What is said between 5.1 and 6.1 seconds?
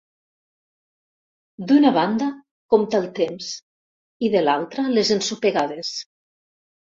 ensopegades.